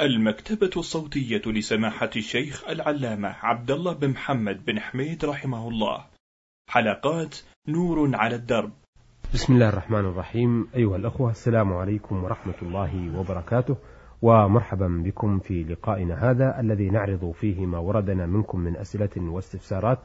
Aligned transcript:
المكتبة 0.00 0.70
الصوتية 0.76 1.42
لسماحة 1.46 2.10
الشيخ 2.16 2.68
العلامة 2.68 3.28
عبد 3.42 3.70
الله 3.70 3.92
بن 3.92 4.08
محمد 4.08 4.64
بن 4.64 4.80
حميد 4.80 5.24
رحمه 5.24 5.68
الله. 5.68 6.04
حلقات 6.68 7.36
نور 7.68 8.10
على 8.16 8.36
الدرب. 8.36 8.70
بسم 9.34 9.54
الله 9.54 9.68
الرحمن 9.68 9.98
الرحيم. 9.98 10.68
أيها 10.74 10.96
الأخوة 10.96 11.30
السلام 11.30 11.72
عليكم 11.72 12.24
ورحمة 12.24 12.54
الله 12.62 13.18
وبركاته 13.18 13.76
ومرحبا 14.22 15.02
بكم 15.04 15.38
في 15.38 15.64
لقائنا 15.64 16.30
هذا 16.30 16.60
الذي 16.60 16.90
نعرض 16.90 17.30
فيه 17.30 17.66
ما 17.66 17.78
وردنا 17.78 18.26
منكم 18.26 18.60
من 18.60 18.76
أسئلة 18.76 19.10
واستفسارات 19.16 19.98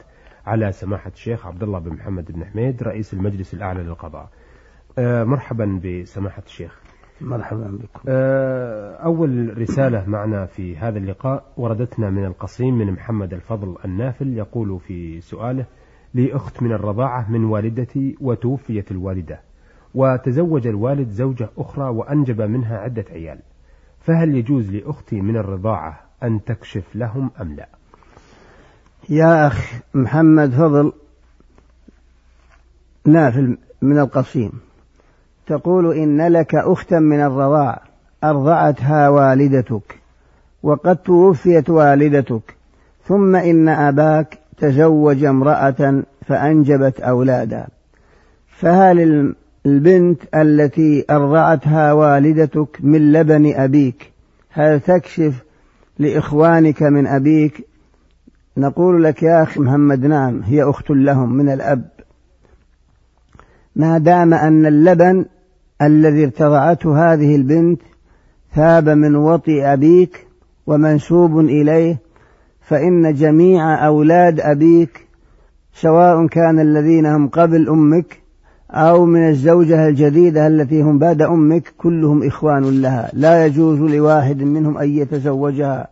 على 0.45 0.71
سماحة 0.71 1.11
الشيخ 1.15 1.45
عبد 1.45 1.63
الله 1.63 1.79
بن 1.79 1.93
محمد 1.93 2.31
بن 2.31 2.45
حميد 2.45 2.83
رئيس 2.83 3.13
المجلس 3.13 3.53
الأعلى 3.53 3.83
للقضاء. 3.83 4.29
آه، 4.97 5.23
مرحبا 5.23 5.81
بسماحة 5.83 6.43
الشيخ. 6.45 6.92
مرحبا 7.23 7.67
بكم. 7.67 7.99
آه، 8.07 8.95
أول 8.95 9.57
رسالة 9.57 10.03
معنا 10.07 10.45
في 10.45 10.77
هذا 10.77 10.97
اللقاء 10.97 11.43
وردتنا 11.57 12.09
من 12.09 12.25
القصيم 12.25 12.77
من 12.77 12.91
محمد 12.91 13.33
الفضل 13.33 13.75
النافل 13.85 14.37
يقول 14.37 14.79
في 14.79 15.21
سؤاله 15.21 15.65
لي 16.13 16.35
أخت 16.35 16.63
من 16.63 16.71
الرضاعة 16.71 17.31
من 17.31 17.43
والدتي 17.43 18.17
وتوفيت 18.21 18.91
الوالدة 18.91 19.39
وتزوج 19.95 20.67
الوالد 20.67 21.09
زوجة 21.09 21.49
أخرى 21.57 21.89
وأنجب 21.89 22.41
منها 22.41 22.77
عدة 22.77 23.05
عيال 23.09 23.39
فهل 23.99 24.35
يجوز 24.35 24.71
لأختي 24.71 25.21
من 25.21 25.37
الرضاعة 25.37 25.99
أن 26.23 26.43
تكشف 26.43 26.95
لهم 26.95 27.31
أم 27.41 27.55
لا؟ 27.55 27.67
يا 29.09 29.47
أخ 29.47 29.81
محمد 29.93 30.51
فضل 30.51 30.93
نافل 33.05 33.57
من 33.81 33.99
القصيم. 33.99 34.51
تقول 35.47 35.97
إن 35.97 36.27
لك 36.27 36.55
أختا 36.55 36.99
من 36.99 37.19
الرضاع 37.21 37.81
أرضعتها 38.23 39.09
والدتك 39.09 39.99
وقد 40.63 40.97
توفيت 40.97 41.69
والدتك 41.69 42.55
ثم 43.07 43.35
إن 43.35 43.69
أباك 43.69 44.39
تزوج 44.57 45.23
امرأة 45.23 46.03
فأنجبت 46.25 46.99
أولادا. 46.99 47.67
فهل 48.47 49.35
البنت 49.65 50.21
التي 50.35 51.05
أرضعتها 51.09 51.93
والدتك 51.93 52.77
من 52.79 53.11
لبن 53.11 53.53
أبيك 53.55 54.11
هل 54.49 54.79
تكشف 54.79 55.43
لإخوانك 55.99 56.83
من 56.83 57.07
أبيك؟ 57.07 57.67
نقول 58.57 59.03
لك 59.03 59.23
يا 59.23 59.43
أخي 59.43 59.59
محمد 59.59 60.05
نعم 60.05 60.41
هي 60.43 60.63
أخت 60.63 60.89
لهم 60.89 61.33
من 61.33 61.49
الأب. 61.49 61.89
ما 63.75 63.97
دام 63.97 64.33
أن 64.33 64.65
اللبن 64.65 65.25
الذي 65.81 66.23
ارتضعته 66.23 67.13
هذه 67.13 67.35
البنت 67.35 67.81
ثاب 68.55 68.89
من 68.89 69.15
وطئ 69.15 69.73
أبيك 69.73 70.27
ومنسوب 70.67 71.39
إليه 71.39 71.97
فإن 72.61 73.13
جميع 73.13 73.87
أولاد 73.87 74.39
أبيك 74.39 75.07
سواء 75.73 76.27
كان 76.27 76.59
الذين 76.59 77.05
هم 77.05 77.27
قبل 77.27 77.69
أمك 77.69 78.23
أو 78.71 79.05
من 79.05 79.29
الزوجة 79.29 79.87
الجديدة 79.87 80.47
التي 80.47 80.81
هم 80.81 80.99
بعد 80.99 81.21
أمك 81.21 81.73
كلهم 81.77 82.23
إخوان 82.23 82.81
لها. 82.81 83.09
لا 83.13 83.45
يجوز 83.45 83.79
لواحد 83.79 84.43
منهم 84.43 84.77
أن 84.77 84.89
يتزوجها 84.89 85.87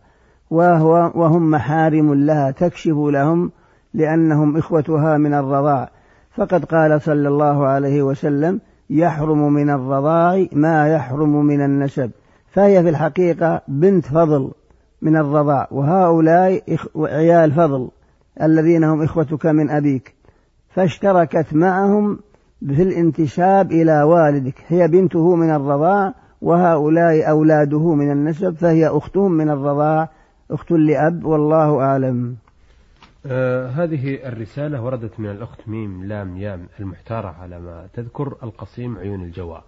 وهو 0.50 1.12
وهم 1.14 1.50
محارم 1.50 2.14
لها. 2.14 2.50
تكشف 2.50 2.96
لهم 2.96 3.50
لأنهم 3.94 4.56
إخوتها 4.56 5.18
من 5.18 5.34
الرضاع. 5.34 5.90
فقد 6.36 6.64
قال 6.64 7.02
صلى 7.02 7.28
الله 7.28 7.66
عليه 7.66 8.02
وسلم 8.02 8.60
يحرم 8.92 9.52
من 9.52 9.70
الرضاع 9.70 10.46
ما 10.52 10.88
يحرم 10.88 11.46
من 11.46 11.64
النسب 11.64 12.10
فهي 12.52 12.82
في 12.82 12.88
الحقيقة 12.88 13.62
بنت 13.68 14.06
فضل 14.06 14.50
من 15.02 15.16
الرضاع 15.16 15.68
وهؤلاء 15.70 16.62
عيال 16.96 17.52
فضل 17.52 17.88
الذين 18.42 18.84
هم 18.84 19.02
إخوتك 19.02 19.46
من 19.46 19.70
أبيك. 19.70 20.14
فاشتركت 20.70 21.54
معهم 21.54 22.18
في 22.66 22.82
الانتساب 22.82 23.72
إلى 23.72 24.02
والدك. 24.02 24.54
هي 24.68 24.88
بنته 24.88 25.36
من 25.36 25.50
الرضاع 25.50 26.14
وهؤلاء 26.42 27.30
أولاده 27.30 27.94
من 27.94 28.12
النسب 28.12 28.56
فهي 28.56 28.86
أختهم 28.88 29.32
من 29.32 29.50
الرضاع. 29.50 30.08
أخت 30.50 30.70
لأب 30.70 31.24
والله 31.24 31.80
أعلم. 31.80 32.36
آه 33.26 33.68
هذه 33.68 34.28
الرسالة 34.28 34.82
وردت 34.82 35.20
من 35.20 35.30
الأخت 35.30 35.68
ميم 35.68 36.04
لام 36.04 36.36
يام 36.36 36.66
المحتارة 36.80 37.28
على 37.28 37.60
ما 37.60 37.88
تذكر 37.92 38.36
القصيم 38.42 38.98
عيون 38.98 39.22
الجواء 39.22 39.64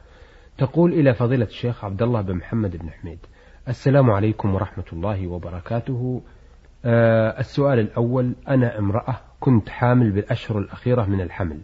تقول 0.59 0.93
إلى 0.93 1.15
فضيلة 1.15 1.45
الشيخ 1.45 1.85
عبد 1.85 2.03
الله 2.03 2.21
بن 2.21 2.35
محمد 2.35 2.77
بن 2.77 2.91
حميد 2.91 3.19
السلام 3.69 4.11
عليكم 4.11 4.55
ورحمة 4.55 4.85
الله 4.93 5.27
وبركاته. 5.27 6.23
آه 6.85 7.41
السؤال 7.41 7.79
الأول 7.79 8.35
أنا 8.49 8.79
امرأة 8.79 9.17
كنت 9.41 9.69
حامل 9.69 10.11
بالأشهر 10.11 10.59
الأخيرة 10.59 11.05
من 11.05 11.21
الحمل 11.21 11.59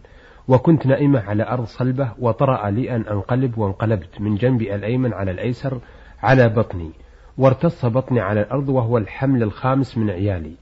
وكنت 0.47 0.87
نائمة 0.87 1.19
على 1.19 1.43
أرض 1.47 1.65
صلبة 1.65 2.11
وطرأ 2.19 2.69
لي 2.69 2.95
أن 2.95 3.01
أنقلب 3.01 3.57
وانقلبت 3.57 4.21
من 4.21 4.35
جنبي 4.35 4.75
الأيمن 4.75 5.13
على 5.13 5.31
الأيسر 5.31 5.79
على 6.23 6.49
بطني 6.49 6.91
وارتص 7.37 7.85
بطني 7.85 8.19
على 8.19 8.41
الأرض 8.41 8.69
وهو 8.69 8.97
الحمل 8.97 9.43
الخامس 9.43 9.97
من 9.97 10.09
عيالي. 10.09 10.55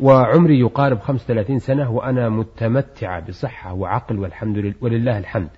وعمري 0.00 0.60
يقارب 0.60 0.98
35 0.98 1.58
سنة 1.58 1.90
وأنا 1.90 2.28
متمتعة 2.28 3.28
بصحة 3.28 3.72
وعقل 3.74 4.18
والحمد 4.18 4.58
لله 4.58 4.74
ولله 4.80 5.18
الحمد. 5.18 5.48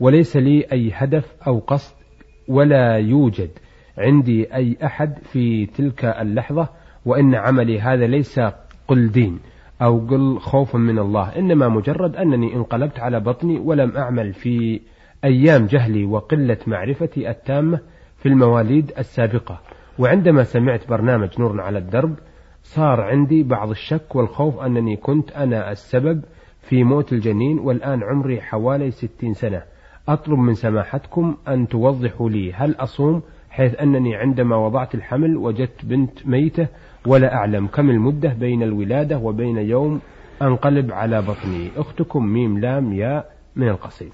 وليس 0.00 0.36
لي 0.36 0.66
أي 0.72 0.92
هدف 0.94 1.34
أو 1.46 1.58
قصد 1.58 1.94
ولا 2.48 2.96
يوجد 2.96 3.50
عندي 3.98 4.54
أي 4.54 4.76
أحد 4.84 5.18
في 5.18 5.66
تلك 5.66 6.04
اللحظة 6.04 6.68
وإن 7.04 7.34
عملي 7.34 7.80
هذا 7.80 8.06
ليس 8.06 8.40
قل 8.88 9.10
دين 9.10 9.40
أو 9.82 9.98
قل 9.98 10.38
خوفا 10.38 10.78
من 10.78 10.98
الله 10.98 11.38
إنما 11.38 11.68
مجرد 11.68 12.16
أنني 12.16 12.54
انقلبت 12.54 13.00
على 13.00 13.20
بطني 13.20 13.58
ولم 13.58 13.96
أعمل 13.96 14.32
في 14.32 14.80
أيام 15.24 15.66
جهلي 15.66 16.04
وقلة 16.04 16.58
معرفتي 16.66 17.30
التامة 17.30 17.80
في 18.16 18.28
المواليد 18.28 18.92
السابقة. 18.98 19.60
وعندما 19.98 20.42
سمعت 20.42 20.88
برنامج 20.88 21.40
نور 21.40 21.60
على 21.60 21.78
الدرب 21.78 22.14
صار 22.64 23.00
عندي 23.00 23.42
بعض 23.42 23.70
الشك 23.70 24.14
والخوف 24.14 24.58
أنني 24.58 24.96
كنت 24.96 25.32
أنا 25.32 25.72
السبب 25.72 26.22
في 26.62 26.84
موت 26.84 27.12
الجنين 27.12 27.58
والآن 27.58 28.02
عمري 28.02 28.40
حوالي 28.40 28.90
ستين 28.90 29.34
سنة. 29.34 29.62
أطلب 30.08 30.38
من 30.38 30.54
سماحتكم 30.54 31.36
أن 31.48 31.68
توضحوا 31.68 32.30
لي 32.30 32.52
هل 32.52 32.74
أصوم 32.78 33.22
حيث 33.50 33.80
أنني 33.80 34.16
عندما 34.16 34.56
وضعت 34.56 34.94
الحمل 34.94 35.36
وجدت 35.36 35.84
بنت 35.84 36.26
ميتة 36.26 36.66
ولا 37.06 37.34
أعلم 37.34 37.66
كم 37.66 37.90
المدة 37.90 38.32
بين 38.32 38.62
الولادة 38.62 39.18
وبين 39.18 39.58
يوم 39.58 40.00
أنقلب 40.42 40.92
على 40.92 41.22
بطني. 41.22 41.70
أختكم 41.76 42.26
ميم 42.26 42.58
لام 42.58 42.92
يا 42.92 43.24
من 43.56 43.68
القصيم. 43.68 44.10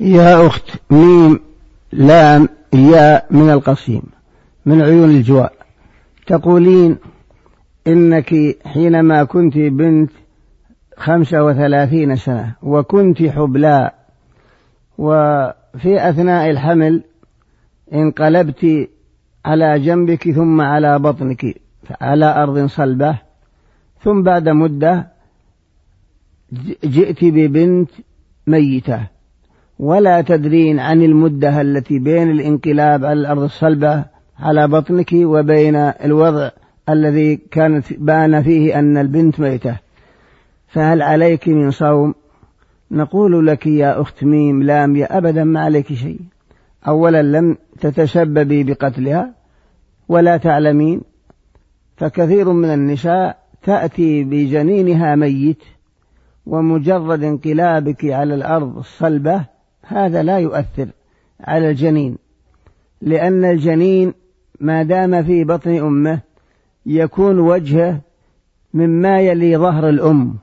يا 0.00 0.46
أخت 0.46 0.70
ميم 0.90 1.40
لام 1.92 2.48
يا 2.74 3.22
من 3.30 3.50
القصيم. 3.50 4.02
من 4.66 4.82
عيون 4.82 5.10
الجواء 5.10 5.52
تقولين 6.26 6.98
إنك 7.86 8.34
حينما 8.64 9.24
كنت 9.24 9.58
بنت 9.58 10.10
خمسة 10.96 11.44
وثلاثين 11.44 12.16
سنة 12.16 12.54
وكنت 12.62 13.22
حبلاء 13.22 13.94
وفي 14.98 16.08
أثناء 16.08 16.50
الحمل 16.50 17.02
انقلبت 17.92 18.88
على 19.44 19.80
جنبك 19.80 20.30
ثم 20.30 20.60
على 20.60 20.98
بطنك 20.98 21.60
على 22.00 22.42
أرض 22.42 22.66
صلبة 22.66 23.18
ثم 24.00 24.22
بعد 24.22 24.48
مدة 24.48 25.12
جئت 26.84 27.24
ببنت 27.24 27.90
ميتة. 28.46 29.00
ولا 29.78 30.20
تدرين 30.20 30.80
عن 30.80 31.02
المدة 31.02 31.60
التي 31.60 31.98
بين 31.98 32.30
الانقلاب 32.30 33.04
على 33.04 33.20
الأرض 33.20 33.42
الصلبة 33.42 34.04
على 34.38 34.68
بطنك 34.68 35.12
وبين 35.12 35.76
الوضع 35.76 36.50
الذي 36.88 37.36
كانت 37.36 37.92
بان 37.92 38.42
فيه 38.42 38.78
أن 38.78 38.96
البنت 38.96 39.40
ميتة. 39.40 39.76
فهل 40.68 41.02
عليك 41.02 41.48
من 41.48 41.70
صوم؟ 41.70 42.14
نقول 42.90 43.46
لك 43.46 43.66
يا 43.66 44.00
أخت 44.00 44.24
ميم 44.24 44.62
لام 44.62 44.96
يا 44.96 45.18
أبدا 45.18 45.44
ما 45.44 45.60
عليك 45.60 45.92
شيء. 45.92 46.20
أولا 46.88 47.22
لم 47.22 47.56
تتسببي 47.80 48.64
بقتلها 48.64 49.32
ولا 50.08 50.36
تعلمين. 50.36 51.00
فكثير 51.96 52.52
من 52.52 52.68
النساء 52.68 53.38
تأتي 53.62 54.24
بجنينها 54.24 55.14
ميت 55.16 55.62
ومجرد 56.46 57.22
انقلابك 57.22 58.04
على 58.04 58.34
الأرض 58.34 58.78
الصلبة 58.78 59.44
هذا 59.82 60.22
لا 60.22 60.38
يؤثر 60.38 60.88
على 61.40 61.70
الجنين. 61.70 62.16
لأن 63.02 63.44
الجنين 63.44 64.14
ما 64.60 64.82
دام 64.82 65.22
في 65.22 65.44
بطن 65.44 65.70
أمه 65.70 66.31
يكون 66.86 67.38
وجهه 67.38 68.00
مما 68.74 69.20
يلي 69.20 69.56
ظهر 69.56 69.88
الأم. 69.88 70.38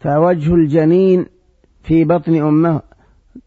فوجه 0.00 0.54
الجنين 0.54 1.26
في 1.82 2.04
بطن 2.04 2.42
أمه 2.42 2.82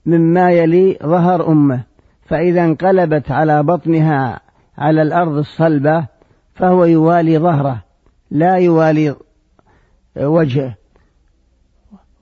مما 0.06 0.52
يلي 0.52 0.98
ظهر 1.04 1.48
أمه. 1.48 1.84
فإذا 2.26 2.66
انقلبت 2.66 3.32
على 3.32 3.64
بطنها 3.64 4.40
على 4.78 5.02
الأرض 5.02 5.38
الصلبة 5.38 6.08
فهو 6.56 6.86
يوالي 6.86 7.40
ظهره 7.40 7.84
لا 8.32 8.56
يوالي 8.56 9.16
وجهه. 10.18 10.76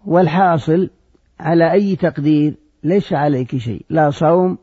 والحاصل 0.05 0.89
على 1.39 1.71
أي 1.71 1.95
تقدير؟ 1.95 2.53
ليس 2.83 3.13
عليك 3.13 3.57
شيء 3.57 3.85
لا 3.89 4.09
صوم 4.09 4.57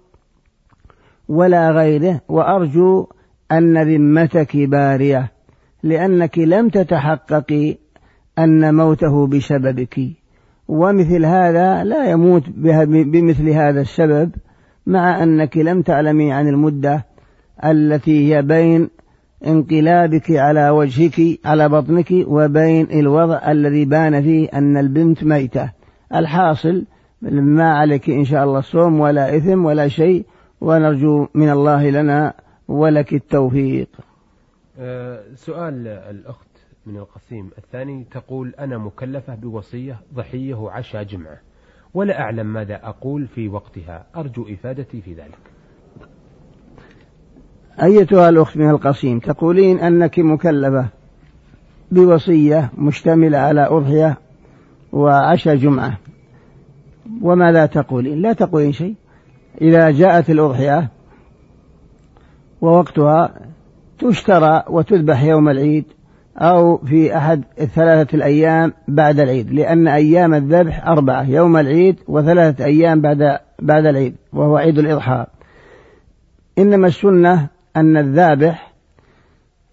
ولا 1.28 1.70
غيره. 1.70 2.20
وأرجو 2.28 3.06
أن 3.52 3.82
ذمتك 3.82 4.56
بارية 4.56 5.32
لأنك 5.82 6.38
لم 6.38 6.68
تتحققي 6.68 7.76
أن 8.38 8.74
موته 8.74 9.26
بسببك. 9.26 10.00
ومثل 10.68 11.24
هذا 11.24 11.84
لا 11.84 12.10
يموت 12.10 12.42
بمثل 12.86 13.48
هذا 13.48 13.80
السبب 13.80 14.30
مع 14.86 15.22
أنك 15.22 15.56
لم 15.56 15.82
تعلمي 15.82 16.32
عن 16.32 16.48
المدة 16.48 17.06
التي 17.64 18.34
هي 18.34 18.42
بين 18.42 18.88
انقلابك 19.46 20.30
على 20.30 20.70
وجهك 20.70 21.38
على 21.44 21.68
بطنك 21.68 22.12
وبين 22.26 22.86
الوضع 22.90 23.50
الذي 23.50 23.84
بان 23.84 24.22
فيه 24.22 24.48
أن 24.54 24.76
البنت 24.76 25.24
ميتة. 25.24 25.70
الحاصل 26.14 26.84
ما 27.32 27.70
عليك 27.70 28.10
إن 28.10 28.24
شاء 28.24 28.44
الله 28.44 28.60
صوم 28.60 29.00
ولا 29.00 29.36
إثم 29.36 29.64
ولا 29.64 29.88
شيء 29.88 30.24
ونرجو 30.60 31.26
من 31.34 31.50
الله 31.50 31.90
لنا 31.90 32.34
ولك 32.72 33.12
التوفيق. 33.12 33.88
أه 34.78 35.22
سؤال 35.34 35.86
الأخت 35.86 36.46
من 36.86 36.96
القسيم 36.96 37.50
الثاني 37.58 38.04
تقول 38.10 38.54
أنا 38.58 38.78
مكلفة 38.78 39.34
بوصية 39.34 39.96
ضحية 40.14 40.70
عشاء 40.70 41.02
جمعة 41.02 41.38
ولا 41.94 42.20
أعلم 42.20 42.46
ماذا 42.46 42.80
أقول 42.82 43.26
في 43.26 43.48
وقتها 43.48 44.06
أرجو 44.16 44.46
إفادتي 44.48 45.00
في 45.00 45.14
ذلك. 45.14 45.38
أيتها 47.82 48.28
الأخت 48.28 48.56
من 48.56 48.70
القصيم 48.70 49.18
تقولين 49.18 49.78
أنك 49.78 50.18
مكلفة 50.18 50.88
بوصية 51.90 52.70
مشتملة 52.78 53.38
على 53.38 53.66
أضحية 53.66 54.18
وعشاء 54.92 55.56
جمعة. 55.56 55.98
وماذا 57.22 57.66
تقولين؟ 57.66 58.22
لا 58.22 58.32
تقولين 58.32 58.72
شيء. 58.72 58.94
إذا 59.60 59.90
جاءت 59.90 60.30
الأضحية 60.30 60.88
ووقتها 62.62 63.34
تشترى 63.98 64.62
وتذبح 64.68 65.22
يوم 65.22 65.48
العيد 65.48 65.84
أو 66.38 66.76
في 66.76 67.16
أحد 67.16 67.44
الثلاثة 67.60 68.16
الأيام 68.16 68.72
بعد 68.88 69.20
العيد 69.20 69.52
لأن 69.52 69.88
أيام 69.88 70.34
الذبح 70.34 70.88
أربعة 70.88 71.30
يوم 71.30 71.56
العيد 71.56 71.96
وثلاثة 72.08 72.64
أيام 72.64 73.00
بعد 73.00 73.38
بعد 73.58 73.86
العيد 73.86 74.14
وهو 74.32 74.56
عيد 74.56 74.78
الإضحى. 74.78 75.26
إنما 76.58 76.86
السنة 76.86 77.48
أن 77.76 77.96
الذابح 77.96 78.72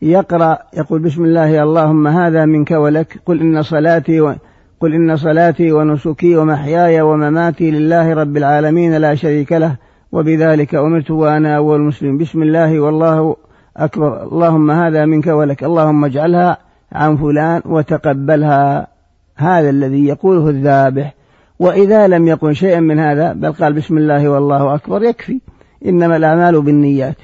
يقرأ 0.02 0.58
يقول 0.78 1.02
بسم 1.02 1.24
الله 1.24 1.64
اللهم 1.64 2.08
هذا 2.08 2.46
منك 2.46 2.72
ولك 2.72 3.22
قل 3.26 3.40
إن 3.40 3.62
صلاتي 3.62 4.22
و 4.22 4.34
قل 4.80 4.94
إن 4.94 5.18
صلاتي 5.18 5.72
ونسكي 5.72 6.36
ومحياي 6.36 7.02
ومماتي 7.02 7.72
لله 7.72 8.14
رب 8.14 8.38
العالمين 8.38 8.98
لا 8.98 9.16
شريك 9.16 9.52
له. 9.52 9.76
وبذلك 10.12 10.76
أمرت 10.76 11.12
وأنا 11.12 11.58
أول 11.58 11.82
مسلم. 11.82 12.18
بسم 12.18 12.44
الله 12.44 12.80
والله 12.80 13.36
أكبر. 13.78 14.24
اللهم 14.24 14.72
هذا 14.72 15.06
منك 15.06 15.28
ولك. 15.28 15.64
اللهم 15.64 16.06
اجعلها 16.06 16.58
عن 16.92 17.18
فلان 17.18 17.62
وتقبلها. 17.66 18.88
هذا 19.36 19.70
الذي 19.70 20.06
يقوله 20.06 20.50
الذابح. 20.50 21.14
وإذا 21.60 22.08
لم 22.08 22.28
يقل 22.28 22.56
شيئا 22.56 22.80
من 22.80 23.00
هذا 23.00 23.34
بل 23.34 23.52
قال 23.52 23.74
بسم 23.74 23.98
الله 23.98 24.30
والله 24.30 24.76
أكبر 24.76 25.04
يكفي. 25.04 25.42
إنما 25.86 26.18
الأعمال 26.18 26.62
بالنيات. 26.62 27.18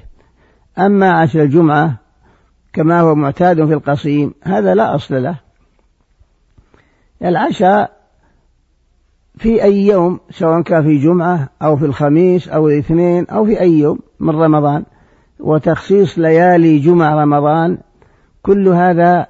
أما 0.79 1.11
عشر 1.11 1.41
الجمعة 1.41 1.95
كما 2.73 3.01
هو 3.01 3.15
معتاد 3.15 3.65
في 3.65 3.73
القصيم 3.73 4.33
هذا 4.43 4.75
لا 4.75 4.95
أصل 4.95 5.23
له. 5.23 5.35
العشاء 7.23 7.94
في 9.37 9.63
أي 9.63 9.85
يوم 9.85 10.19
سواء 10.29 10.61
كان 10.61 10.83
في 10.83 10.97
جمعة 10.97 11.49
أو 11.61 11.77
في 11.77 11.85
الخميس 11.85 12.49
أو 12.49 12.69
الاثنين 12.69 13.25
أو 13.27 13.45
في 13.45 13.59
أي 13.61 13.79
يوم 13.79 13.99
من 14.19 14.35
رمضان. 14.35 14.83
وتخصيص 15.39 16.19
ليالي 16.19 16.79
جمع 16.79 17.23
رمضان 17.23 17.77
كل 18.41 18.67
هذا 18.67 19.27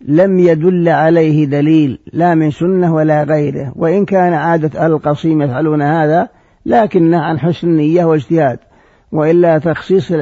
لم 0.00 0.38
يدل 0.38 0.88
عليه 0.88 1.46
دليل 1.46 1.98
لا 2.12 2.34
من 2.34 2.50
سنة 2.50 2.94
ولا 2.94 3.22
غيره. 3.22 3.72
وإن 3.76 4.04
كان 4.04 4.32
عادة 4.32 4.80
أهل 4.84 4.92
القصيم 4.92 5.42
يفعلون 5.42 5.82
هذا 5.82 6.28
لكنه 6.66 7.18
عن 7.18 7.38
حسن 7.38 7.68
نية 7.68 8.04
واجتهاد. 8.04 8.58
وإلا 9.12 9.58
تخصيص 9.58 10.12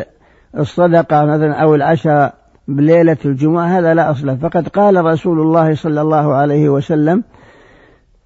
الصدقة 0.59 1.25
مثلا 1.25 1.53
أو 1.53 1.75
العشاء 1.75 2.35
بليلة 2.69 3.17
الجمعة 3.25 3.67
هذا 3.79 3.95
لا 3.95 4.11
أصل 4.11 4.39
فقد 4.39 4.69
قال 4.69 5.05
رسول 5.05 5.41
الله 5.41 5.75
صلى 5.75 6.01
الله 6.01 6.35
عليه 6.35 6.69
وسلم 6.69 7.23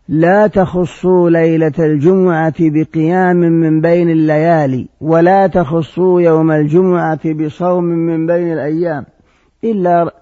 لا 0.09 0.47
تخصوا 0.47 1.31
ليلة 1.31 1.73
الجمعة 1.79 2.55
بقيام 2.59 3.37
من 3.37 3.81
بين 3.81 4.11
الليالي 4.11 4.89
ولا 5.01 5.47
تخصوا 5.47 6.21
يوم 6.21 6.51
الجمعة 6.51 7.33
بصوم 7.33 7.85
من 7.85 8.27
بين 8.27 8.53
الأيام 8.53 9.05
إلا 9.65 10.15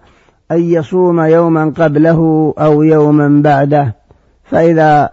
أن 0.50 0.60
يصوم 0.60 1.20
يوما 1.20 1.72
قبله 1.76 2.54
أو 2.58 2.82
يوما 2.82 3.42
بعده. 3.42 3.94
فإذا 4.44 5.10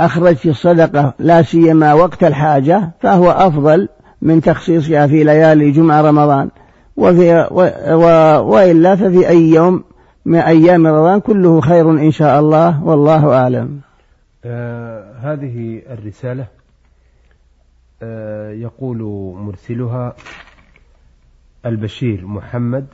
أخرجت 0.00 0.46
الصدقة 0.46 1.14
لا 1.18 1.42
سيما 1.42 1.94
وقت 1.94 2.24
الحاجة 2.24 2.90
فهو 3.00 3.30
أفضل 3.30 3.88
من 4.22 4.40
تخصيصها 4.40 5.06
في 5.06 5.24
ليالي 5.24 5.70
جمعة 5.70 6.02
رمضان. 6.02 6.50
وفي 6.96 7.48
و 7.50 7.68
و 7.94 8.04
وإلا 8.54 8.96
ففي 8.96 9.28
أي 9.28 9.50
يوم 9.50 9.84
من 10.24 10.38
أيام 10.38 10.86
رمضان 10.86 11.20
كله 11.20 11.60
خير 11.60 11.90
إن 11.90 12.10
شاء 12.10 12.40
الله 12.40 12.84
والله 12.84 13.34
أعلم. 13.34 13.80
آه 14.44 15.12
هذه 15.20 15.82
الرسالة 15.90 16.46
آه 18.02 18.50
يقول 18.50 19.02
مرسلها 19.38 20.16
البشير 21.66 22.26
محمد 22.26 22.86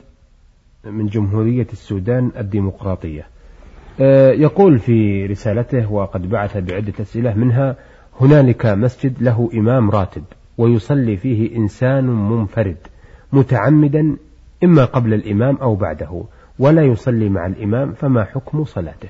من 0.85 1.07
جمهورية 1.07 1.67
السودان 1.73 2.31
الديمقراطية. 2.37 3.27
آه 4.01 4.31
يقول 4.31 4.79
في 4.79 5.25
رسالته 5.25 5.91
وقد 5.91 6.29
بعث 6.29 6.57
بعدة 6.57 6.93
أسئلة 7.01 7.33
منها 7.33 7.75
هنالك 8.21 8.65
مسجد 8.65 9.23
له 9.23 9.49
إمام 9.53 9.89
راتب 9.91 10.23
ويصلي 10.57 11.17
فيه 11.17 11.55
إنسان 11.55 12.03
منفرد 12.05 12.77
متعمدا 13.33 14.17
إما 14.63 14.85
قبل 14.85 15.13
الإمام 15.13 15.55
أو 15.55 15.75
بعده 15.75 16.23
ولا 16.59 16.81
يصلي 16.81 17.29
مع 17.29 17.45
الإمام 17.45 17.93
فما 18.01 18.23
حكم 18.23 18.65
صلاته؟ 18.65 19.09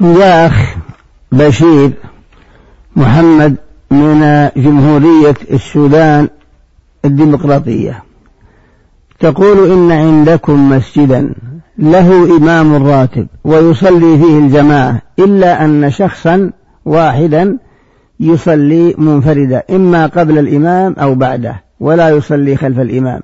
يا 0.00 0.46
أخ 0.46 0.76
بشير 1.32 1.90
محمد 2.96 3.56
من 3.90 4.48
جمهورية 4.56 5.34
السودان 5.50 6.28
الديمقراطية. 7.04 8.02
تقول 9.18 9.70
إن 9.70 9.92
عندكم 9.92 10.70
مسجدا 10.70 11.34
له 11.78 12.36
إمام 12.36 12.86
راتب 12.86 13.26
ويصلي 13.44 14.18
فيه 14.18 14.38
الجماعة 14.38 15.02
إلا 15.18 15.64
أن 15.64 15.90
شخصا 15.90 16.50
واحدا 16.84 17.58
يصلي 18.20 18.94
منفردا 18.98 19.62
إما 19.70 20.06
قبل 20.06 20.38
الإمام 20.38 20.94
أو 20.98 21.14
بعده 21.14 21.64
ولا 21.80 22.08
يصلي 22.10 22.56
خلف 22.56 22.80
الإمام. 22.80 23.20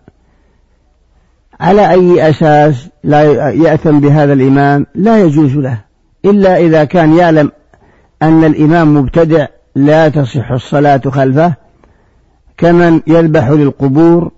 على 1.62 1.90
أي 1.90 2.30
أساس 2.30 2.88
لا 3.04 3.50
يأثم 3.50 4.00
بهذا 4.00 4.32
الإمام 4.32 4.86
لا 4.94 5.22
يجوز 5.22 5.56
له. 5.56 5.78
إلا 6.24 6.56
إذا 6.56 6.84
كان 6.84 7.16
يعلم 7.16 7.52
أن 8.22 8.44
الإمام 8.44 8.96
مبتدع 8.96 9.46
لا 9.74 10.08
تصح 10.08 10.50
الصلاة 10.50 11.00
خلفه 11.06 11.54
كمن 12.56 13.00
يذبح 13.06 13.48
للقبور 13.48 14.30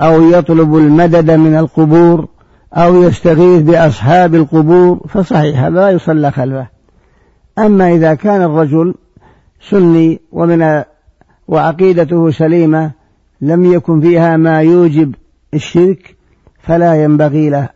أو 0.00 0.30
يطلب 0.30 0.76
المدد 0.76 1.30
من 1.30 1.56
القبور 1.56 2.28
أو 2.74 3.02
يستغيث 3.02 3.62
بأصحاب 3.62 4.34
القبور 4.34 5.06
فصحيح 5.08 5.62
هذا 5.62 5.80
لا 5.80 5.90
يصلى 5.90 6.30
خلفه. 6.30 6.66
أما 7.58 7.92
إذا 7.92 8.14
كان 8.14 8.42
الرجل 8.42 8.94
سني 9.70 10.20
ومن 10.32 10.82
وعقيدته 11.48 12.30
سليمة 12.30 12.90
لم 13.40 13.72
يكن 13.72 14.00
فيها 14.00 14.36
ما 14.36 14.62
يوجب 14.62 15.14
الشرك 15.54 16.16
فلا 16.66 17.04
ينبغي 17.04 17.50
له 17.50 17.68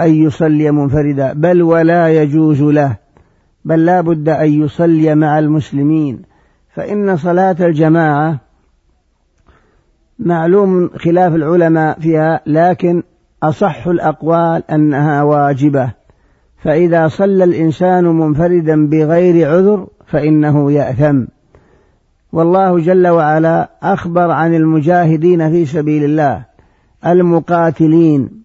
أن 0.00 0.14
يصلي 0.14 0.70
منفردا 0.70 1.32
بل 1.32 1.62
ولا 1.62 2.22
يجوز 2.22 2.62
له 2.62 2.96
بل 3.64 3.86
لا 3.86 4.00
بد 4.00 4.28
أن 4.28 4.62
يصلي 4.62 5.14
مع 5.14 5.38
المسلمين. 5.38 6.22
فإن 6.74 7.16
صلاة 7.16 7.56
الجماعة 7.60 8.40
معلوم 10.18 10.90
خلاف 10.96 11.34
العلماء 11.34 12.00
فيها 12.00 12.40
لكن 12.46 13.02
أصح 13.42 13.86
الأقوال 13.86 14.70
أنها 14.70 15.22
واجبة. 15.22 15.90
فإذا 16.62 17.08
صلى 17.08 17.44
الإنسان 17.44 18.04
منفردا 18.04 18.88
بغير 18.88 19.48
عذر 19.50 19.86
فإنه 20.06 20.72
يأثم. 20.72 21.24
والله 22.32 22.78
جل 22.78 23.08
وعلا 23.08 23.70
أخبر 23.82 24.30
عن 24.30 24.54
المجاهدين 24.54 25.50
في 25.50 25.66
سبيل 25.66 26.04
الله. 26.04 26.53
المقاتلين 27.06 28.44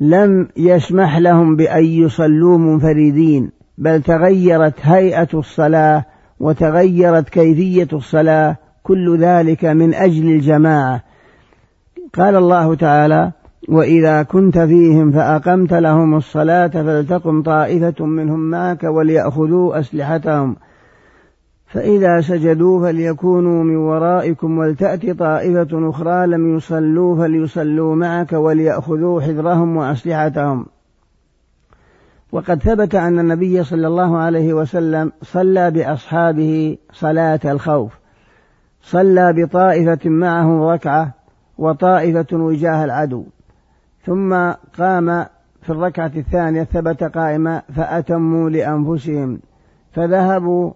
لم 0.00 0.48
يسمح 0.56 1.18
لهم 1.18 1.56
بأن 1.56 1.84
يصلوا 1.84 2.58
منفردين 2.58 3.50
بل 3.78 4.02
تغيرت 4.02 4.74
هيئة 4.82 5.28
الصلاة 5.34 6.04
وتغيرت 6.40 7.28
كيفية 7.28 7.88
الصلاة 7.92 8.56
كل 8.82 9.18
ذلك 9.18 9.64
من 9.64 9.94
أجل 9.94 10.28
الجماعة. 10.28 11.02
قال 12.14 12.36
الله 12.36 12.74
تعالى 12.74 13.32
وإذا 13.68 14.22
كنت 14.22 14.58
فيهم 14.58 15.12
فأقمت 15.12 15.72
لهم 15.72 16.14
الصلاة 16.14 16.66
فلتقم 16.66 17.42
طائفة 17.42 18.06
منهم 18.06 18.40
معك 18.50 18.84
وليأخذوا 18.84 19.80
أسلحتهم. 19.80 20.56
فإذا 21.72 22.20
سجدوا 22.20 22.86
فليكونوا 22.86 23.64
من 23.64 23.76
ورائكم 23.76 24.58
ولتأت 24.58 25.10
طائفة 25.10 25.90
أخرى 25.90 26.26
لم 26.26 26.56
يصلوا 26.56 27.16
فليصلوا 27.16 27.94
معك 27.94 28.32
وليأخذوا 28.32 29.20
حذرهم 29.20 29.76
وأسلحتهم. 29.76 30.66
وقد 32.32 32.62
ثبت 32.62 32.94
أن 32.94 33.18
النبي 33.18 33.64
صلى 33.64 33.86
الله 33.86 34.16
عليه 34.16 34.52
وسلم 34.52 35.12
صلى 35.22 35.70
بأصحابه 35.70 36.76
صلاة 36.92 37.40
الخوف. 37.44 37.92
صلى 38.82 39.32
بطائفة 39.32 40.10
معه 40.10 40.72
ركعة 40.72 41.14
وطائفة 41.58 42.26
وجاه 42.36 42.84
العدو. 42.84 43.24
ثم 44.06 44.34
قام 44.78 45.26
في 45.62 45.70
الركعة 45.70 46.12
الثانية 46.16 46.64
ثبت 46.64 47.04
قائما 47.04 47.62
فأتموا 47.76 48.50
لأنفسهم. 48.50 49.40
فذهبوا 49.92 50.72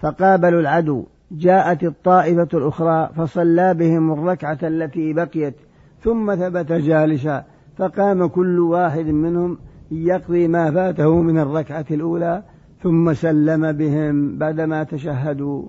فقابلوا 0.00 0.60
العدو 0.60 1.04
جاءت 1.32 1.84
الطائفة 1.84 2.48
الأخرى 2.54 3.10
فصلى 3.16 3.74
بهم 3.74 4.12
الركعة 4.12 4.58
التي 4.62 5.12
بقيت 5.12 5.54
ثم 6.00 6.34
ثبت 6.34 6.72
جالسا 6.72 7.44
فقام 7.76 8.26
كل 8.26 8.60
واحد 8.60 9.06
منهم 9.06 9.58
يقضي 9.90 10.48
ما 10.48 10.70
فاته 10.70 11.20
من 11.20 11.38
الركعة 11.38 11.86
الأولى 11.90 12.42
ثم 12.82 13.12
سلم 13.12 13.72
بهم 13.72 14.38
بعدما 14.38 14.82
تشهدوا. 14.82 15.68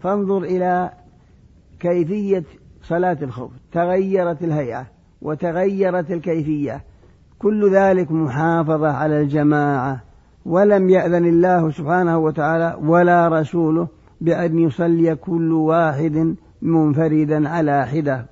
فانظر 0.00 0.42
إلى 0.42 0.90
كيفية 1.80 2.44
صلاة 2.82 3.18
الخوف. 3.22 3.50
تغيرت 3.72 4.42
الهيئة 4.42 4.86
وتغيرت 5.22 6.10
الكيفية. 6.10 6.84
كل 7.38 7.70
ذلك 7.74 8.12
محافظة 8.12 8.88
على 8.88 9.20
الجماعة. 9.20 10.05
ولم 10.46 10.90
يأذن 10.90 11.26
الله 11.26 11.70
سبحانه 11.70 12.18
وتعالى 12.18 12.78
ولا 12.82 13.28
رسوله 13.28 13.88
بأن 14.20 14.58
يصلي 14.58 15.14
كل 15.14 15.52
واحد 15.52 16.34
منفردا 16.62 17.48
على 17.48 17.86
حدة. 17.86 18.26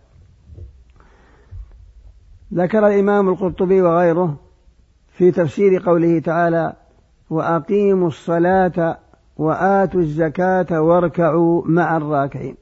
ذكر 2.55 2.87
الإمام 2.87 3.29
القرطبي 3.29 3.83
وغيره 3.83 4.37
في 5.09 5.31
تفسير 5.31 5.83
قوله 5.87 6.19
تعالى 6.19 6.73
وأقيموا 7.31 8.09
الصلاة 8.09 8.99
وآتوا 9.37 10.01
الزكاة 10.01 10.81
واركعوا 10.81 11.63
مع 11.67 11.97
الراكعين 11.97 12.57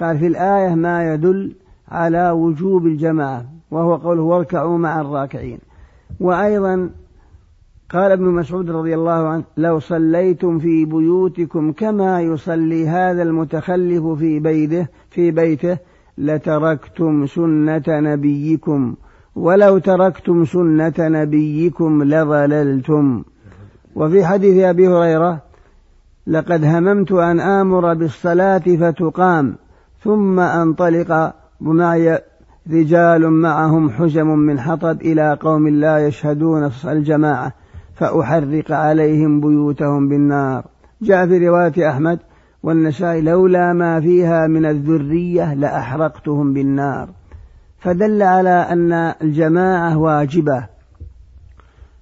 قال 0.00 0.18
في 0.18 0.26
الآية 0.26 0.74
ما 0.74 1.14
يدل 1.14 1.56
على 1.88 2.30
وجوب 2.30 2.86
الجماعة 2.86 3.44
وهو 3.70 3.96
قوله 3.96 4.22
واركعوا 4.22 4.78
مع 4.78 5.00
الراكعين 5.00 5.58
وأيضا 6.20 6.90
قال 7.92 8.12
ابن 8.12 8.24
مسعود 8.24 8.70
رضي 8.70 8.94
الله 8.94 9.28
عنه 9.28 9.44
لو 9.56 9.78
صليتم 9.78 10.58
في 10.58 10.84
بيوتكم 10.84 11.72
كما 11.72 12.20
يصلي 12.20 12.88
هذا 12.88 13.22
المتخلف 13.22 14.06
في 14.06 14.40
بيته 14.40 14.86
في 15.10 15.30
بيته 15.30 15.78
لتركتم 16.18 17.26
سنة 17.26 17.82
نبيكم. 17.88 18.94
ولو 19.36 19.78
تركتم 19.78 20.44
سنة 20.44 20.94
نبيكم 20.98 22.02
لضللتم. 22.02 23.22
وفي 23.94 24.24
حديث 24.24 24.64
أبي 24.64 24.88
هريرة 24.88 25.42
لقد 26.26 26.64
هممت 26.64 27.12
أن 27.12 27.40
آمر 27.40 27.94
بالصلاة 27.94 28.58
فتقام 28.80 29.54
ثم 30.04 30.40
أنطلق 30.40 31.32
ومعي 31.60 32.18
رجال 32.70 33.30
معهم 33.30 33.90
حزم 33.90 34.26
من 34.26 34.60
حطب 34.60 35.00
إلى 35.00 35.38
قوم 35.40 35.68
لا 35.68 36.06
يشهدون 36.06 36.70
الجماعة. 36.84 37.61
فأحرق 37.94 38.72
عليهم 38.72 39.40
بيوتهم 39.40 40.08
بالنار. 40.08 40.64
جاء 41.02 41.26
في 41.26 41.48
رواية 41.48 41.90
أحمد 41.90 42.18
والنسائي 42.62 43.20
لولا 43.20 43.72
ما 43.72 44.00
فيها 44.00 44.46
من 44.46 44.66
الذرية 44.66 45.54
لأحرقتهم 45.54 46.52
بالنار. 46.52 47.08
فدل 47.78 48.22
على 48.22 48.50
أن 48.50 48.92
الجماعة 49.22 49.98
واجبة 49.98 50.66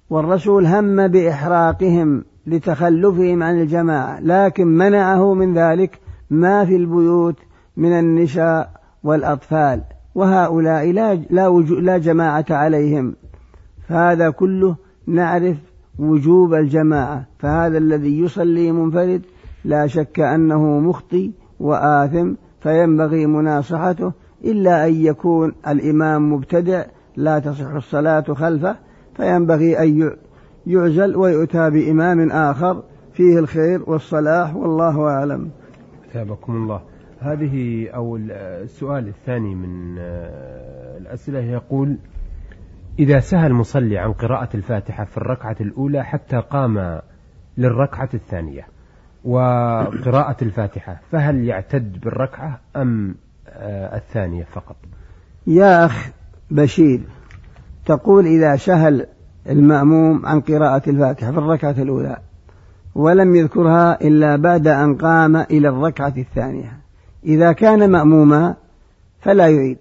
والرسول 0.09 0.65
هم 0.65 1.07
بإحراقهم 1.07 2.23
لتخلفهم 2.47 3.43
عن 3.43 3.61
الجماعة 3.61 4.19
لكن 4.19 4.67
منعه 4.67 5.33
من 5.33 5.53
ذلك 5.53 5.99
ما 6.29 6.65
في 6.65 6.75
البيوت 6.75 7.35
من 7.77 7.99
النساء 7.99 8.69
والأطفال 9.03 9.81
وهؤلاء 10.15 10.91
لا 10.91 11.15
لا, 11.15 11.49
لا 11.59 11.97
جماعة 11.97 12.45
عليهم. 12.49 13.15
فهذا 13.89 14.29
كله 14.29 14.75
نعرف 15.07 15.57
وجوب 16.01 16.53
الجماعة 16.53 17.25
فهذا 17.39 17.77
الذي 17.77 18.19
يصلي 18.19 18.71
منفرد 18.71 19.21
لا 19.65 19.87
شك 19.87 20.19
أنه 20.19 20.79
مخطي 20.79 21.31
وآثم 21.59 22.33
فينبغي 22.59 23.25
مناصحته 23.25 24.13
إلا 24.43 24.87
أن 24.87 24.93
يكون 24.93 25.53
الإمام 25.67 26.33
مبتدع 26.33 26.83
لا 27.15 27.39
تصح 27.39 27.67
الصلاة 27.67 28.21
خلفه 28.21 28.75
فينبغي 29.15 29.79
أن 29.79 30.11
يعزل 30.67 31.15
ويؤتى 31.15 31.69
بإمام 31.69 32.31
آخر 32.31 32.83
فيه 33.13 33.39
الخير 33.39 33.83
والصلاح 33.87 34.55
والله 34.55 35.01
أعلم. 35.01 35.49
ثابكم 36.13 36.55
الله. 36.55 36.81
هذه 37.19 37.87
أو 37.89 38.17
السؤال 38.17 39.07
الثاني 39.07 39.55
من 39.55 39.95
آه، 39.99 40.97
الأسئلة 40.97 41.39
يقول 41.39 41.97
إذا 42.99 43.19
سهى 43.19 43.47
المصلي 43.47 43.97
عن 43.97 44.13
قراءة 44.13 44.49
الفاتحة 44.55 45.05
في 45.05 45.17
الركعة 45.17 45.55
الأولى 45.61 46.03
حتى 46.03 46.37
قام 46.37 47.01
للركعة 47.57 48.09
الثانية 48.13 48.67
وقراءة 49.23 50.43
الفاتحة 50.43 51.01
فهل 51.11 51.45
يعتد 51.45 51.99
بالركعة 51.99 52.59
أم 52.75 53.15
آه، 53.47 53.97
الثانية 53.97 54.43
فقط؟ 54.43 54.75
يا 55.47 55.85
أخ 55.85 56.09
بشير 56.51 57.01
تقول 57.85 58.25
إذا 58.25 58.55
سهل 58.55 59.07
المأموم 59.49 60.25
عن 60.25 60.41
قراءة 60.41 60.89
الفاتحة 60.89 61.31
في 61.31 61.37
الركعة 61.37 61.75
الأولى 61.77 62.17
ولم 62.95 63.35
يذكرها 63.35 64.01
إلا 64.01 64.35
بعد 64.35 64.67
أن 64.67 64.95
قام 64.95 65.35
إلى 65.35 65.69
الركعة 65.69 66.13
الثانية 66.17 66.77
إذا 67.25 67.51
كان 67.51 67.91
مأموما 67.91 68.55
فلا 69.19 69.47
يعيد. 69.47 69.77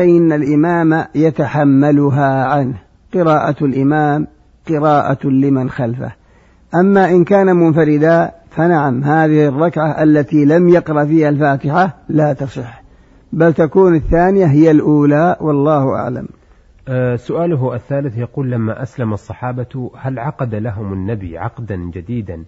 فإن 0.00 0.32
الإمام 0.32 1.04
يتحملها 1.14 2.44
عنه. 2.44 2.74
قراءة 3.14 3.64
الإمام 3.64 4.26
قراءة 4.68 5.26
لمن 5.26 5.70
خلفه. 5.70 6.12
أما 6.74 7.10
إن 7.10 7.24
كان 7.24 7.56
منفردا 7.56 8.30
فنعم 8.50 9.04
هذه 9.04 9.48
الركعة 9.48 10.02
التي 10.02 10.44
لم 10.44 10.68
يقرأ 10.68 11.04
فيها 11.04 11.28
الفاتحة 11.28 11.96
لا 12.08 12.32
تصح. 12.32 12.82
بل 13.32 13.52
تكون 13.52 13.94
الثانية 13.94 14.46
هي 14.46 14.70
الأولى 14.70 15.36
والله 15.40 15.94
أعلم. 15.94 16.28
أه 16.88 17.16
سؤاله 17.16 17.74
الثالث 17.74 18.18
يقول 18.18 18.50
لما 18.50 18.82
أسلم 18.82 19.12
الصحابة 19.12 19.90
هل 19.96 20.18
عقد 20.18 20.54
لهم 20.54 20.92
النبي 20.92 21.38
عقدا 21.38 21.76
جديدا 21.76 22.44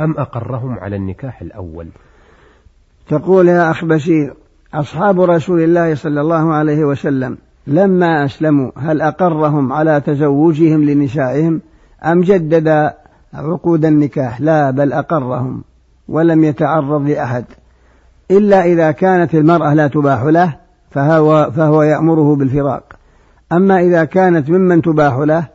أم 0.00 0.14
أقرهم 0.18 0.78
على 0.78 0.96
النكاح 0.96 1.42
الأول؟ 1.42 1.88
تقول 3.08 3.48
يا 3.48 3.70
أخ 3.70 3.84
بشير 3.84 4.34
أصحاب 4.74 5.20
رسول 5.20 5.60
الله 5.60 5.94
صلى 5.94 6.20
الله 6.20 6.54
عليه 6.54 6.84
وسلم 6.84 7.38
لما 7.66 8.24
أسلموا 8.24 8.70
هل 8.76 9.02
أقرهم 9.02 9.72
على 9.72 10.00
تزوجهم 10.00 10.84
لنسائهم 10.84 11.60
أم 12.04 12.20
جدد 12.20 12.92
عقود 13.34 13.84
النكاح؟ 13.84 14.40
لا 14.40 14.70
بل 14.70 14.92
أقرهم 14.92 15.64
ولم 16.08 16.44
يتعرض 16.44 17.08
لأحد. 17.08 17.44
إلا 18.30 18.64
إذا 18.64 18.90
كانت 18.90 19.34
المرأة 19.34 19.74
لا 19.74 19.88
تباح 19.88 20.22
له 20.22 20.56
فهو, 20.90 21.50
فهو 21.56 21.82
يأمره 21.82 22.36
بالفراق. 22.36 22.82
أما 23.52 23.80
إذا 23.80 24.04
كانت 24.04 24.50
ممن 24.50 24.82
تباح 24.82 25.14
له 25.16 25.46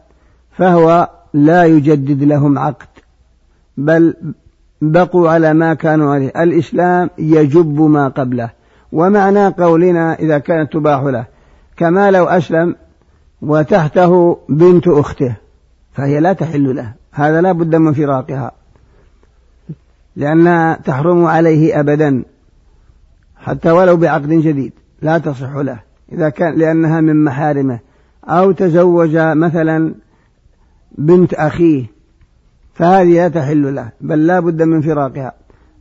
فهو 0.52 1.10
لا 1.34 1.66
يجدد 1.66 2.24
لهم 2.24 2.60
عقد. 2.60 2.88
بل 3.78 4.14
بقوا 4.82 5.30
على 5.30 5.54
ما 5.54 5.74
كانوا 5.74 6.14
عليه. 6.14 6.44
الإسلام 6.44 7.10
يجب 7.18 7.82
ما 7.82 8.08
قبله. 8.08 8.61
ومعنى 8.92 9.48
قولنا 9.48 10.14
إذا 10.20 10.38
كانت 10.38 10.74
تباح 10.74 11.02
له 11.02 11.26
كما 11.78 12.12
لو 12.12 12.26
أسلم 12.26 12.76
وتحته 13.42 14.40
بنت 14.50 14.88
أخته 14.88 15.36
فهي 15.94 16.20
لا 16.20 16.34
تحل 16.34 16.76
له 16.76 16.94
هذا 17.12 17.42
لا 17.42 17.52
بد 17.52 17.76
من 17.76 17.94
فراقها 17.94 18.52
لأنها 20.16 20.76
تحرم 20.76 21.26
عليه 21.26 21.80
أبدا 21.80 22.24
حتى 23.36 23.72
ولو 23.72 23.98
بعقد 23.98 24.30
جديد 24.30 24.74
لا 25.02 25.18
تصح 25.18 25.56
له 25.56 25.80
إذا 26.12 26.30
كان 26.30 26.56
لأنها 26.56 27.02
من 27.02 27.24
محارمه 27.24 27.80
أو 28.26 28.52
تزوج 28.52 29.18
مثلا 29.18 29.96
بنت 30.98 31.34
أخيه 31.34 31.86
فهذه 32.74 33.14
لا 33.14 33.28
تحل 33.28 33.76
له 33.76 33.90
بل 34.02 34.28
لا 34.28 34.40
بد 34.40 34.62
من 34.62 34.82
فراقها. 34.82 35.34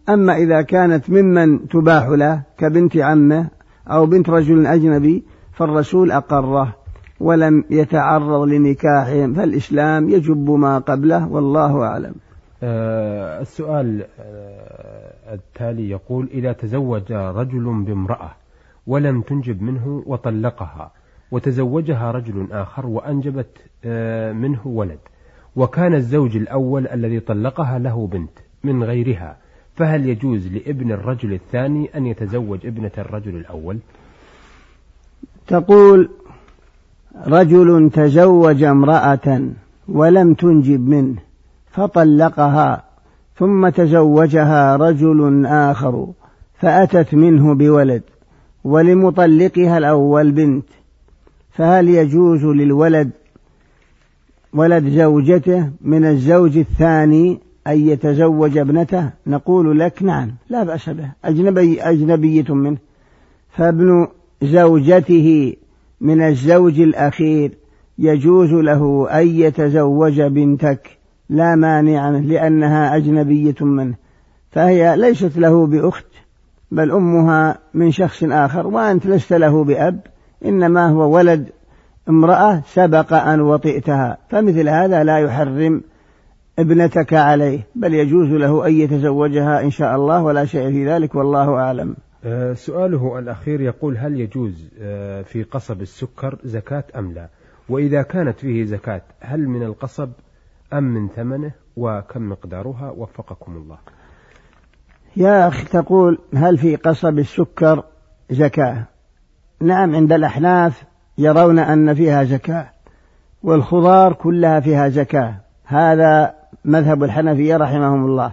أما 0.09 0.37
إذا 0.37 0.63
كانت 0.63 1.11
ممن 1.11 1.69
تباح 1.69 2.07
له 2.09 2.43
كبنت 2.59 2.97
عمه 2.97 3.49
أو 3.89 4.07
بنت 4.07 4.31
رجل 4.31 4.67
أجنبي 4.67 5.25
فالرسول 5.53 6.13
أقره 6.13 6.75
ولم 7.21 7.65
يتعرض 7.71 8.49
لنكاحهم 8.49 9.35
فالإسلام 9.35 10.11
يجب 10.11 10.51
ما 10.51 10.79
قبله 10.79 11.29
والله 11.29 11.83
أعلم. 11.83 12.15
آه 12.63 13.41
السؤال 13.41 14.05
آه 14.21 15.35
التالي 15.35 15.91
يقول 15.91 16.29
إذا 16.33 16.53
تزوج 16.53 17.13
رجل 17.13 17.85
بامرأة 17.87 18.31
ولم 18.87 19.23
تنجب 19.23 19.63
منه 19.63 20.03
وطلقها 20.07 20.93
وتزوجها 21.31 22.11
رجل 22.11 22.49
آخر 22.53 22.87
وأنجبت 22.87 23.59
آه 23.85 24.33
منه 24.33 24.61
ولد 24.65 24.99
وكان 25.57 25.95
الزوج 25.95 26.37
الأول 26.37 26.87
الذي 26.89 27.21
طلقها 27.21 27.79
له 27.79 28.07
بنت 28.07 28.39
من 28.65 28.85
غيرها 28.85 29.37
فهل 29.81 30.09
يجوز 30.09 30.47
لابن 30.47 30.93
الرجل 30.93 31.33
الثاني 31.33 31.91
أن 31.97 32.07
يتزوج 32.07 32.67
ابنة 32.67 32.91
الرجل 32.99 33.37
الأول؟ 33.37 33.79
تقول 35.47 36.11
رجل 37.27 37.91
تزوج 37.95 38.63
امرأة 38.63 39.43
ولم 39.89 40.35
تنجب 40.35 40.89
منه 40.89 41.17
فطلقها 41.71 42.85
ثم 43.37 43.69
تزوجها 43.69 44.77
رجل 44.77 45.47
آخر 45.47 46.09
فأتت 46.59 47.15
منه 47.15 47.55
بولد 47.55 48.03
ولمطلقها 48.65 49.79
الأول 49.79 50.33
بنت. 50.33 50.67
فهل 51.51 51.89
يجوز 51.89 52.45
للولد 52.45 53.11
ولد 54.53 54.89
زوجته 54.89 55.71
من 55.81 56.05
الزوج 56.05 56.59
الثاني 56.59 57.41
أن 57.67 57.89
يتزوج 57.89 58.59
ابنته 58.59 59.11
نقول 59.27 59.79
لك 59.79 60.03
نعم 60.03 60.31
لا 60.49 60.65
بأس 60.65 60.91
به 60.91 61.11
أجنبي 61.25 61.83
أجنبية 61.83 62.55
منه. 62.55 62.77
فابن 63.51 64.09
زوجته 64.43 65.57
من 66.01 66.23
الزوج 66.23 66.81
الأخير 66.81 67.53
يجوز 67.99 68.53
له 68.53 69.09
أن 69.11 69.29
يتزوج 69.29 70.21
بنتك 70.21 70.99
لا 71.31 71.55
مانع 71.55 72.11
لأنها 72.11 72.97
أجنبية 72.97 73.55
منه. 73.61 73.95
فهي 74.51 74.97
ليست 74.97 75.39
له 75.39 75.67
بأخت 75.67 76.07
بل 76.71 76.91
أمها 76.91 77.59
من 77.75 77.91
شخص 77.91 78.25
آخر 78.25 78.67
وأنت 78.67 79.07
لست 79.07 79.33
له 79.33 79.65
بأب 79.65 80.01
إنما 80.45 80.89
هو 80.89 81.17
ولد 81.17 81.49
امرأة 82.09 82.63
سبق 82.73 83.13
أن 83.13 83.41
وطئتها. 83.41 84.19
فمثل 84.31 84.69
هذا 84.69 85.05
لا 85.05 85.19
يحرم 85.19 85.83
ابنتك 86.61 87.15
عليه. 87.15 87.67
بل 87.75 87.95
يجوز 87.95 88.29
له 88.29 88.67
أن 88.67 88.73
يتزوجها 88.73 89.61
إن 89.61 89.71
شاء 89.71 89.97
الله 89.97 90.23
ولا 90.23 90.45
شيء 90.45 90.71
في 90.71 90.89
ذلك 90.89 91.15
والله 91.15 91.55
أعلم. 91.55 91.97
آه، 92.25 92.53
سؤاله 92.53 93.19
الأخير 93.19 93.61
يقول 93.61 93.97
هل 93.97 94.21
يجوز 94.21 94.69
آه، 94.81 95.23
في 95.23 95.43
قصب 95.43 95.83
السكر 95.83 96.39
زكاة 96.45 96.85
أم 96.99 97.13
لا؟ 97.13 97.29
وإذا 97.69 98.03
كانت 98.03 98.39
فيه 98.39 98.65
زكاة 98.65 99.03
هل 99.21 99.49
من 99.49 99.63
القصب 99.63 100.11
أم 100.73 100.85
من 100.85 101.09
ثمنه؟ 101.09 101.53
وكم 101.77 102.29
مقدارها؟ 102.29 102.91
وفقكم 102.97 103.57
الله. 103.57 103.79
يا 105.17 105.49
أخي 105.49 105.65
تقول 105.65 106.19
هل 106.35 106.59
في 106.59 106.77
قصب 106.77 107.19
السكر 107.19 107.85
زكاة؟ 108.31 108.85
نعم 109.61 109.95
عند 109.95 110.13
الأحناف 110.13 110.85
يرون 111.19 111.59
أن 111.59 111.95
فيها 111.95 112.25
زكاة 112.25 112.71
والخضار 113.43 114.13
كلها 114.13 114.61
فيها 114.61 114.89
زكاة. 114.89 115.35
هذا 115.65 116.40
مذهب 116.65 117.05
الحنفية 117.05 117.57
رحمهم 117.57 118.05
الله 118.05 118.33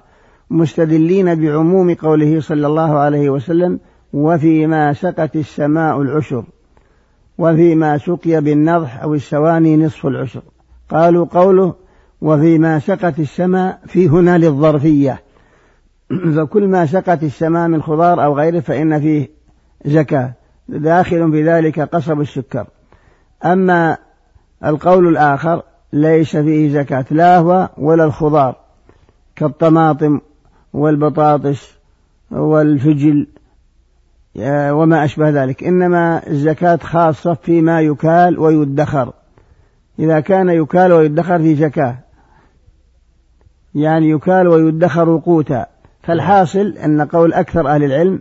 مستدلين 0.50 1.36
بعموم 1.36 1.94
قوله 1.94 2.42
صلى 2.42 2.68
الله 2.68 2.98
عليه 2.98 3.30
وسلم 3.30 3.80
وفيما 4.14 4.94
سقت 4.94 5.36
السماء 5.36 6.02
العشر 6.02 6.44
وفيما 7.38 7.98
سقي 7.98 8.42
بالنضح 8.42 9.02
أو 9.02 9.14
السواني 9.14 9.78
نصف 9.78 10.06
العشر 10.08 10.42
قالوا 10.90 11.26
قوله 11.26 11.76
وفيما 12.22 12.80
سقت 12.80 13.20
السماء 13.20 13.80
في 13.88 14.10
هنا 14.10 14.38
للظرفية. 14.38 15.22
فكل 16.36 16.68
ما 16.68 16.86
سقت 16.86 17.24
السماء 17.24 17.68
من 17.68 17.82
خضار 17.82 18.24
أو 18.24 18.38
غيره 18.38 18.60
فإن 18.60 19.00
فيه 19.00 19.30
زكاة 19.86 20.34
داخل 20.70 21.32
في 21.32 21.44
ذلك 21.44 21.80
قصب 21.80 22.22
السكر 22.22 22.68
أما 23.46 23.98
القول 24.66 25.08
الآخر 25.08 25.64
ليس 25.94 26.38
فيه 26.38 26.74
زكاة 26.74 27.06
لا 27.12 27.38
هو 27.38 27.70
ولا 27.78 28.04
الخضار 28.04 28.56
كالطماطم 29.36 30.22
والبطاطس 30.74 31.78
والفجل 32.32 33.28
وما 34.72 35.04
أشبه 35.06 35.30
ذلك. 35.30 35.64
إنما 35.64 36.28
الزكاة 36.28 36.76
خاصة 36.76 37.34
فيما 37.34 37.82
يكال 37.82 38.40
ويدخر. 38.40 39.14
إذا 40.00 40.20
كان 40.20 40.50
يكال 40.50 40.94
ويدخر 40.94 41.38
في 41.40 41.56
زكاة. 41.56 41.98
يعني 43.76 44.10
يكال 44.10 44.48
ويدخر 44.48 45.18
قوتا. 45.26 45.66
فالحاصل 46.04 46.68
أن 46.68 47.02
قول 47.02 47.34
أكثر 47.34 47.68
أهل 47.68 47.84
العلم 47.84 48.20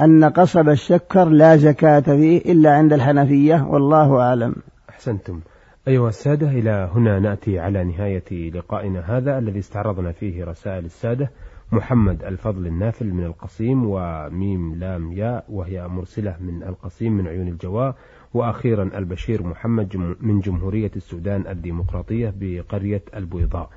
أن 0.00 0.24
قصب 0.24 0.68
السكر 0.68 1.24
لا 1.24 1.56
زكاة 1.56 2.00
فيه 2.00 2.52
إلا 2.52 2.74
عند 2.74 2.92
الحنفية 2.92 3.66
والله 3.70 4.20
أعلم. 4.20 4.54
أحسنتم. 4.90 5.40
أيها 5.88 6.08
السادة 6.08 6.50
إلى 6.50 6.90
هنا 6.94 7.18
نأتي 7.18 7.58
على 7.58 7.84
نهاية 7.84 8.50
لقائنا 8.50 9.00
هذا 9.00 9.38
الذي 9.38 9.58
استعرضنا 9.58 10.12
فيه 10.12 10.44
رسائل 10.44 10.84
السادة 10.84 11.30
محمد 11.72 12.24
الفضل 12.24 12.66
النافل 12.66 13.12
من 13.12 13.24
القصيم 13.24 13.84
وميم 13.86 14.74
لام 14.74 15.12
ياء 15.12 15.44
وهي 15.48 15.88
مرسلة 15.88 16.36
من 16.40 16.62
القصيم 16.62 17.12
من 17.12 17.28
عيون 17.28 17.48
الجواء 17.48 17.94
وأخيرا 18.34 18.82
البشير 18.82 19.42
محمد 19.42 19.96
من 20.20 20.40
جمهورية 20.40 20.90
السودان 20.96 21.46
الديمقراطية 21.46 22.34
بقرية 22.36 23.02
البيضاء. 23.16 23.70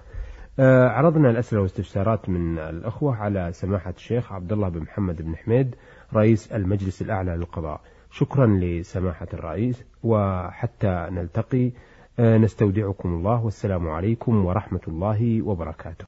آه، 0.59 0.87
عرضنا 0.87 1.29
الأسئلة 1.29 1.61
والاستفسارات 1.61 2.29
من 2.29 2.59
الأخوة 2.59 3.15
على 3.15 3.49
سماحة 3.51 3.93
الشيخ 3.97 4.31
عبد 4.33 4.51
الله 4.51 4.69
بن 4.69 4.79
محمد 4.79 5.21
بن 5.21 5.35
حميد 5.35 5.75
رئيس 6.13 6.51
المجلس 6.51 7.01
الأعلى 7.01 7.35
للقضاء. 7.35 7.81
شكرا 8.11 8.47
لسماحة 8.47 9.27
الرئيس 9.33 9.85
وحتى 10.03 11.07
نلتقي 11.11 11.71
نستودعكم 12.19 13.09
الله 13.09 13.45
والسلام 13.45 13.89
عليكم 13.89 14.45
ورحمة 14.45 14.81
الله 14.87 15.41
وبركاته. 15.41 15.97